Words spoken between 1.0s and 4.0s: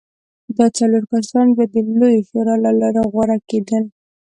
کسان بیا د لویې شورا له لارې غوره کېدل.